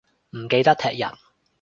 [0.31, 1.11] 唔記得踢人